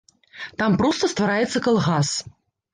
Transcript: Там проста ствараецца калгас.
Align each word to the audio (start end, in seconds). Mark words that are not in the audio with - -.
Там 0.61 0.77
проста 0.79 1.11
ствараецца 1.13 1.63
калгас. 1.69 2.15